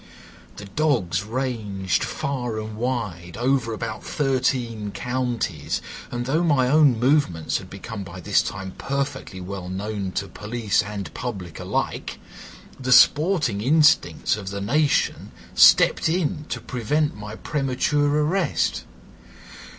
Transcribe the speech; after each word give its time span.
The 0.55 0.65
dogs 0.65 1.21
ranged 1.23 2.03
far 2.03 2.57
and 2.59 2.75
wide 2.75 3.37
over 3.37 3.71
about 3.71 4.03
thirteen 4.03 4.89
counties, 4.89 5.79
and 6.09 6.25
though 6.25 6.43
my 6.43 6.67
own 6.69 6.99
movements 6.99 7.59
had 7.59 7.69
become 7.69 8.03
by 8.03 8.19
this 8.19 8.41
time 8.41 8.71
perfectly 8.79 9.39
well 9.39 9.69
known 9.69 10.11
to 10.13 10.27
police 10.27 10.81
and 10.81 11.13
public 11.13 11.59
alike, 11.59 12.17
the 12.79 12.91
sporting 12.91 13.61
instincts 13.61 14.37
of 14.37 14.49
the 14.49 14.59
nation 14.59 15.31
stepped 15.53 16.09
in 16.09 16.45
to 16.45 16.59
prevent 16.59 17.15
my 17.15 17.35
premature 17.35 18.07
arrest. 18.09 18.85